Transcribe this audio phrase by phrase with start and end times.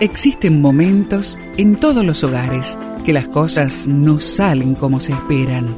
[0.00, 5.74] Existen momentos en todos los hogares que las cosas no salen como se esperan.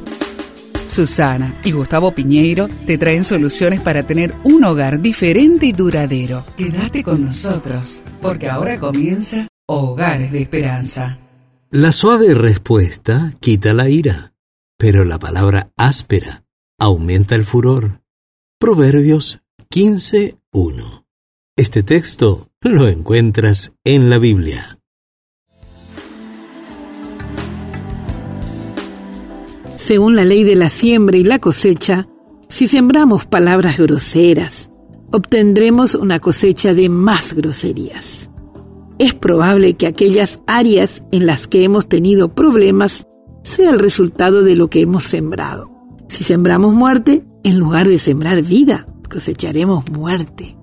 [0.89, 6.43] Susana y Gustavo Piñeiro te traen soluciones para tener un hogar diferente y duradero.
[6.57, 11.17] Quédate con nosotros, porque ahora comienza Hogares de Esperanza.
[11.71, 14.33] La suave respuesta quita la ira,
[14.77, 16.43] pero la palabra áspera
[16.77, 18.01] aumenta el furor.
[18.59, 19.39] Proverbios
[19.73, 21.08] 15.1
[21.59, 24.79] Este texto lo encuentras en la Biblia.
[29.75, 32.07] Según la ley de la siembra y la cosecha,
[32.47, 34.69] si sembramos palabras groseras,
[35.11, 38.29] obtendremos una cosecha de más groserías.
[38.97, 43.05] Es probable que aquellas áreas en las que hemos tenido problemas
[43.43, 45.69] sea el resultado de lo que hemos sembrado.
[46.07, 50.55] Si sembramos muerte, en lugar de sembrar vida, cosecharemos muerte.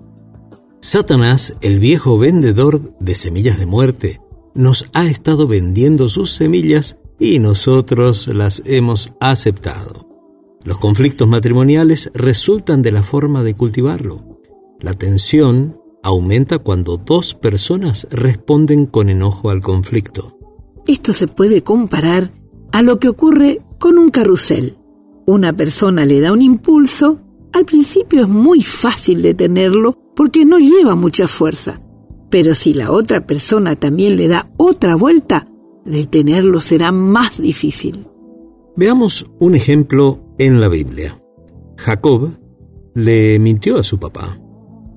[0.86, 4.20] Satanás, el viejo vendedor de semillas de muerte,
[4.54, 10.06] nos ha estado vendiendo sus semillas y nosotros las hemos aceptado.
[10.62, 14.38] Los conflictos matrimoniales resultan de la forma de cultivarlo.
[14.78, 20.38] La tensión aumenta cuando dos personas responden con enojo al conflicto.
[20.86, 22.30] Esto se puede comparar
[22.70, 24.76] a lo que ocurre con un carrusel.
[25.26, 27.18] Una persona le da un impulso,
[27.56, 31.80] al principio es muy fácil detenerlo porque no lleva mucha fuerza,
[32.28, 35.48] pero si la otra persona también le da otra vuelta,
[35.86, 38.06] detenerlo será más difícil.
[38.76, 41.18] Veamos un ejemplo en la Biblia.
[41.78, 42.38] Jacob
[42.94, 44.38] le mintió a su papá,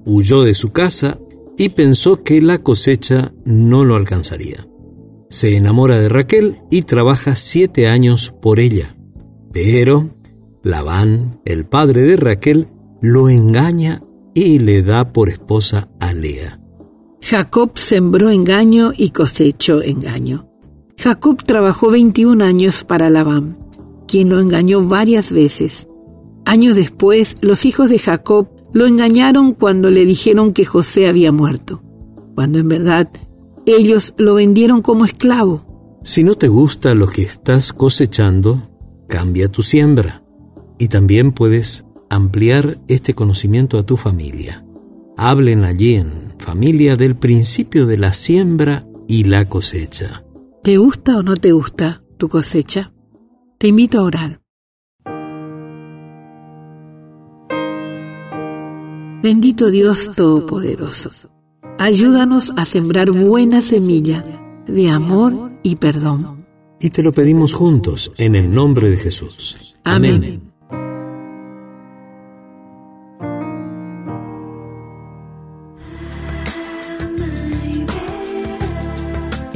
[0.06, 1.18] huyó de su casa
[1.58, 4.68] y pensó que la cosecha no lo alcanzaría.
[5.30, 8.98] Se enamora de Raquel y trabaja siete años por ella.
[9.54, 10.10] Pero
[10.70, 12.68] Labán, el padre de Raquel,
[13.02, 14.02] lo engaña
[14.34, 16.60] y le da por esposa a Lea.
[17.22, 20.48] Jacob sembró engaño y cosechó engaño.
[20.98, 23.58] Jacob trabajó 21 años para Labán,
[24.08, 25.88] quien lo engañó varias veces.
[26.46, 31.82] Años después, los hijos de Jacob lo engañaron cuando le dijeron que José había muerto,
[32.36, 33.10] cuando en verdad
[33.66, 36.00] ellos lo vendieron como esclavo.
[36.04, 38.70] Si no te gusta lo que estás cosechando,
[39.08, 40.24] cambia tu siembra
[40.80, 44.66] y también puedes ampliar este conocimiento a tu familia.
[45.18, 50.24] Hablen allí en familia del principio de la siembra y la cosecha.
[50.64, 52.94] ¿Te gusta o no te gusta tu cosecha?
[53.60, 54.42] Te invito a orar.
[59.22, 61.12] Bendito Dios Todopoderoso,
[61.78, 64.24] ayúdanos a sembrar buena semilla
[64.66, 66.46] de amor y perdón.
[66.80, 69.76] Y te lo pedimos juntos en el nombre de Jesús.
[69.84, 70.49] Amén.